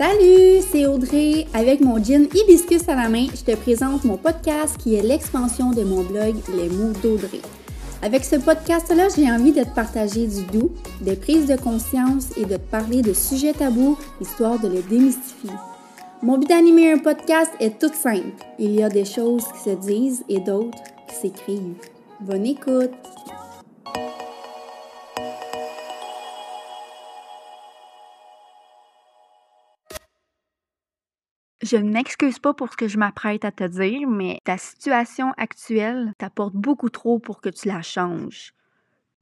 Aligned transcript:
Salut, 0.00 0.62
c'est 0.72 0.86
Audrey. 0.86 1.46
Avec 1.52 1.80
mon 1.80 2.02
gin 2.02 2.26
hibiscus 2.34 2.88
à 2.88 2.94
la 2.94 3.10
main, 3.10 3.26
je 3.34 3.42
te 3.44 3.54
présente 3.54 4.04
mon 4.04 4.16
podcast 4.16 4.78
qui 4.78 4.94
est 4.94 5.02
l'expansion 5.02 5.72
de 5.72 5.82
mon 5.82 6.02
blog 6.02 6.36
Les 6.56 6.70
mots 6.70 6.94
d'Audrey. 7.02 7.42
Avec 8.02 8.24
ce 8.24 8.36
podcast-là, 8.36 9.08
j'ai 9.14 9.30
envie 9.30 9.52
de 9.52 9.62
te 9.62 9.74
partager 9.74 10.26
du 10.26 10.42
doux, 10.44 10.70
des 11.02 11.16
prises 11.16 11.46
de 11.46 11.56
conscience 11.56 12.28
et 12.38 12.46
de 12.46 12.56
te 12.56 12.70
parler 12.70 13.02
de 13.02 13.12
sujets 13.12 13.52
tabous, 13.52 13.98
histoire 14.22 14.58
de 14.58 14.68
les 14.68 14.82
démystifier. 14.82 15.50
Mon 16.22 16.38
but 16.38 16.48
d'animer 16.48 16.92
un 16.92 16.98
podcast 16.98 17.52
est 17.60 17.78
tout 17.78 17.92
simple. 17.92 18.42
Il 18.58 18.74
y 18.74 18.82
a 18.82 18.88
des 18.88 19.04
choses 19.04 19.44
qui 19.52 19.70
se 19.70 19.76
disent 19.76 20.24
et 20.30 20.40
d'autres 20.40 20.78
qui 21.08 21.14
s'écrivent. 21.14 21.99
Bonne 22.20 22.44
écoute! 22.44 22.92
Je 31.62 31.76
ne 31.78 31.90
m'excuse 31.90 32.38
pas 32.38 32.52
pour 32.52 32.70
ce 32.70 32.76
que 32.76 32.88
je 32.88 32.98
m'apprête 32.98 33.46
à 33.46 33.52
te 33.52 33.64
dire, 33.64 34.06
mais 34.06 34.38
ta 34.44 34.58
situation 34.58 35.32
actuelle 35.38 36.12
t'apporte 36.18 36.54
beaucoup 36.54 36.90
trop 36.90 37.18
pour 37.18 37.40
que 37.40 37.48
tu 37.48 37.68
la 37.68 37.80
changes. 37.80 38.52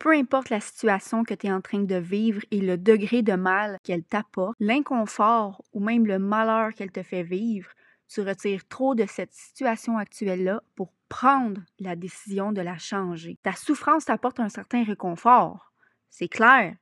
Peu 0.00 0.12
importe 0.16 0.50
la 0.50 0.60
situation 0.60 1.22
que 1.22 1.34
tu 1.34 1.46
es 1.46 1.52
en 1.52 1.60
train 1.60 1.84
de 1.84 1.96
vivre 1.96 2.42
et 2.50 2.60
le 2.60 2.76
degré 2.76 3.22
de 3.22 3.34
mal 3.34 3.78
qu'elle 3.84 4.02
t'apporte, 4.02 4.56
l'inconfort 4.58 5.62
ou 5.72 5.78
même 5.78 6.04
le 6.04 6.18
malheur 6.18 6.74
qu'elle 6.74 6.90
te 6.90 7.04
fait 7.04 7.22
vivre, 7.22 7.70
tu 8.08 8.22
retires 8.22 8.66
trop 8.68 8.94
de 8.94 9.06
cette 9.06 9.32
situation 9.32 9.98
actuelle-là 9.98 10.62
pour 10.74 10.92
prendre 11.08 11.60
la 11.78 11.96
décision 11.96 12.52
de 12.52 12.60
la 12.60 12.78
changer. 12.78 13.38
Ta 13.42 13.52
souffrance 13.52 14.06
t'apporte 14.06 14.40
un 14.40 14.48
certain 14.48 14.84
réconfort. 14.84 15.72
C'est 16.10 16.28
clair 16.28 16.76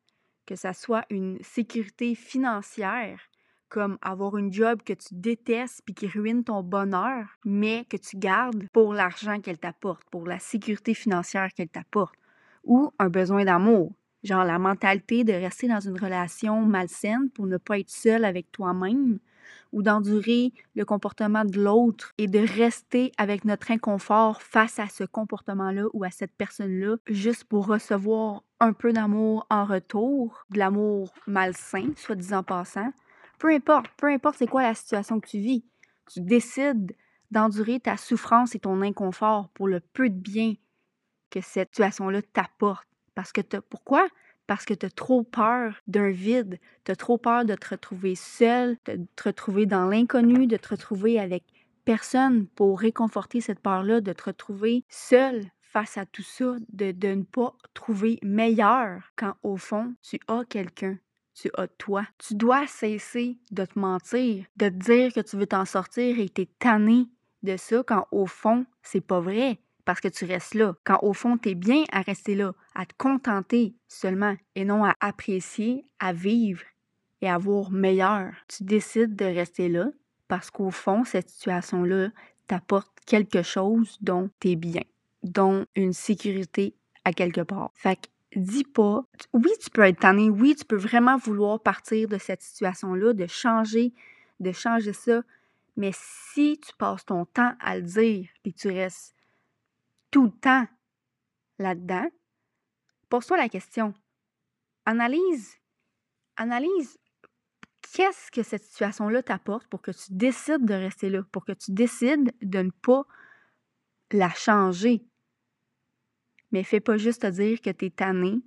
que 0.46 0.56
ça 0.56 0.72
soit 0.72 1.04
une 1.10 1.38
sécurité 1.42 2.14
financière, 2.14 3.20
comme 3.68 3.98
avoir 4.00 4.36
une 4.36 4.52
job 4.52 4.82
que 4.82 4.92
tu 4.92 5.08
détestes 5.12 5.82
puis 5.84 5.94
qui 5.94 6.06
ruine 6.06 6.44
ton 6.44 6.62
bonheur, 6.62 7.26
mais 7.44 7.84
que 7.90 7.96
tu 7.96 8.16
gardes 8.16 8.68
pour 8.72 8.94
l'argent 8.94 9.40
qu'elle 9.40 9.58
t'apporte, 9.58 10.04
pour 10.10 10.26
la 10.26 10.38
sécurité 10.38 10.94
financière 10.94 11.52
qu'elle 11.52 11.68
t'apporte, 11.68 12.14
ou 12.62 12.92
un 12.98 13.08
besoin 13.08 13.44
d'amour, 13.44 13.92
genre 14.22 14.44
la 14.44 14.58
mentalité 14.58 15.24
de 15.24 15.32
rester 15.32 15.66
dans 15.66 15.80
une 15.80 15.98
relation 15.98 16.62
malsaine 16.62 17.30
pour 17.30 17.46
ne 17.46 17.56
pas 17.56 17.80
être 17.80 17.90
seul 17.90 18.24
avec 18.24 18.52
toi-même, 18.52 19.18
ou 19.72 19.82
d'endurer 19.82 20.52
le 20.74 20.84
comportement 20.84 21.44
de 21.44 21.60
l'autre 21.60 22.12
et 22.18 22.26
de 22.26 22.38
rester 22.38 23.12
avec 23.18 23.44
notre 23.44 23.70
inconfort 23.70 24.42
face 24.42 24.78
à 24.78 24.88
ce 24.88 25.04
comportement-là 25.04 25.84
ou 25.92 26.04
à 26.04 26.10
cette 26.10 26.34
personne-là, 26.36 26.96
juste 27.08 27.44
pour 27.44 27.66
recevoir 27.66 28.42
un 28.60 28.72
peu 28.72 28.92
d'amour 28.92 29.46
en 29.50 29.64
retour, 29.64 30.44
de 30.50 30.58
l'amour 30.58 31.12
malsain, 31.26 31.90
soit 31.96 32.14
disant 32.14 32.42
passant, 32.42 32.92
peu 33.38 33.52
importe, 33.52 33.88
peu 33.96 34.06
importe 34.06 34.36
c'est 34.38 34.46
quoi 34.46 34.62
la 34.62 34.74
situation 34.74 35.20
que 35.20 35.28
tu 35.28 35.38
vis, 35.38 35.64
tu 36.10 36.20
décides 36.20 36.96
d'endurer 37.30 37.80
ta 37.80 37.96
souffrance 37.96 38.54
et 38.54 38.60
ton 38.60 38.80
inconfort 38.82 39.50
pour 39.50 39.68
le 39.68 39.80
peu 39.80 40.08
de 40.08 40.18
bien 40.18 40.54
que 41.30 41.40
cette 41.40 41.70
situation-là 41.70 42.22
t'apporte. 42.22 42.86
Parce 43.14 43.32
que 43.32 43.40
pourquoi? 43.40 44.06
Parce 44.46 44.64
que 44.64 44.74
tu 44.74 44.86
as 44.86 44.90
trop 44.90 45.22
peur 45.22 45.74
d'un 45.86 46.10
vide, 46.10 46.58
tu 46.84 46.92
as 46.92 46.96
trop 46.96 47.18
peur 47.18 47.44
de 47.44 47.54
te 47.54 47.70
retrouver 47.70 48.14
seul, 48.14 48.76
de 48.86 49.06
te 49.16 49.24
retrouver 49.24 49.66
dans 49.66 49.88
l'inconnu, 49.88 50.46
de 50.46 50.56
te 50.56 50.68
retrouver 50.68 51.18
avec 51.18 51.44
personne 51.84 52.46
pour 52.48 52.80
réconforter 52.80 53.40
cette 53.40 53.60
peur-là, 53.60 54.00
de 54.00 54.12
te 54.12 54.24
retrouver 54.24 54.84
seul 54.88 55.44
face 55.60 55.98
à 55.98 56.06
tout 56.06 56.22
ça, 56.22 56.56
de, 56.72 56.92
de 56.92 57.08
ne 57.08 57.22
pas 57.22 57.54
trouver 57.74 58.18
meilleur 58.22 59.12
quand 59.16 59.34
au 59.42 59.56
fond, 59.56 59.94
tu 60.02 60.18
as 60.28 60.44
quelqu'un 60.48 60.98
tu 61.36 61.50
as 61.54 61.68
toi. 61.68 62.04
Tu 62.18 62.34
dois 62.34 62.66
cesser 62.66 63.38
de 63.50 63.64
te 63.64 63.78
mentir, 63.78 64.46
de 64.56 64.68
te 64.68 64.74
dire 64.74 65.12
que 65.12 65.20
tu 65.20 65.36
veux 65.36 65.46
t'en 65.46 65.64
sortir 65.64 66.18
et 66.18 66.28
que 66.28 66.42
tanné 66.58 67.08
de 67.42 67.56
ça 67.56 67.82
quand 67.86 68.08
au 68.10 68.26
fond, 68.26 68.64
c'est 68.82 69.02
pas 69.02 69.20
vrai 69.20 69.60
parce 69.86 70.00
que 70.00 70.08
tu 70.08 70.26
restes 70.26 70.54
là. 70.54 70.74
Quand 70.84 70.98
au 71.00 71.14
fond, 71.14 71.38
tu 71.38 71.50
es 71.50 71.54
bien 71.54 71.84
à 71.92 72.02
rester 72.02 72.34
là, 72.34 72.52
à 72.74 72.84
te 72.84 72.92
contenter 72.98 73.74
seulement 73.88 74.36
et 74.54 74.66
non 74.66 74.84
à 74.84 74.94
apprécier, 75.00 75.86
à 75.98 76.12
vivre 76.12 76.62
et 77.22 77.30
à 77.30 77.38
voir 77.38 77.70
meilleur. 77.70 78.32
Tu 78.48 78.64
décides 78.64 79.16
de 79.16 79.24
rester 79.24 79.70
là 79.70 79.86
parce 80.28 80.50
qu'au 80.50 80.70
fond, 80.70 81.04
cette 81.04 81.30
situation-là 81.30 82.08
t'apporte 82.48 82.92
quelque 83.06 83.42
chose 83.42 83.96
dont 84.00 84.28
tu 84.40 84.50
es 84.50 84.56
bien, 84.56 84.82
dont 85.22 85.64
une 85.76 85.92
sécurité 85.92 86.74
à 87.04 87.12
quelque 87.12 87.40
part. 87.40 87.70
Fait 87.74 87.96
que 87.96 88.08
dis 88.38 88.64
pas, 88.64 89.04
oui, 89.32 89.50
tu 89.62 89.70
peux 89.70 89.82
être 89.82 90.00
tanné, 90.00 90.28
oui, 90.28 90.56
tu 90.56 90.64
peux 90.64 90.76
vraiment 90.76 91.16
vouloir 91.16 91.60
partir 91.60 92.08
de 92.08 92.18
cette 92.18 92.42
situation-là, 92.42 93.12
de 93.12 93.26
changer, 93.28 93.94
de 94.40 94.50
changer 94.50 94.92
ça, 94.92 95.22
mais 95.76 95.92
si 95.94 96.58
tu 96.58 96.72
passes 96.76 97.06
ton 97.06 97.24
temps 97.24 97.52
à 97.60 97.76
le 97.76 97.82
dire 97.82 98.28
et 98.44 98.52
que 98.52 98.58
tu 98.58 98.68
restes 98.68 99.15
le 100.24 100.30
temps 100.30 100.66
là-dedans, 101.58 102.08
pose-toi 103.08 103.36
la 103.36 103.48
question. 103.48 103.94
Analyse, 104.84 105.56
analyse 106.36 106.98
qu'est-ce 107.92 108.30
que 108.30 108.42
cette 108.42 108.64
situation-là 108.64 109.22
t'apporte 109.22 109.66
pour 109.68 109.80
que 109.80 109.90
tu 109.90 110.12
décides 110.12 110.64
de 110.64 110.74
rester 110.74 111.08
là, 111.08 111.22
pour 111.32 111.44
que 111.44 111.52
tu 111.52 111.72
décides 111.72 112.32
de 112.42 112.58
ne 112.58 112.70
pas 112.70 113.04
la 114.12 114.30
changer. 114.30 115.06
Mais 116.52 116.62
fais 116.62 116.80
pas 116.80 116.96
juste 116.96 117.22
te 117.22 117.26
dire 117.28 117.60
que 117.60 117.70
tu 117.70 117.86
es 117.86 117.90
tanné 117.90 118.42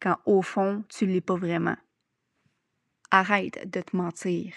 quand 0.00 0.16
au 0.26 0.42
fond, 0.42 0.84
tu 0.88 1.06
l'es 1.06 1.20
pas 1.20 1.36
vraiment. 1.36 1.76
Arrête 3.10 3.68
de 3.70 3.80
te 3.80 3.96
mentir. 3.96 4.54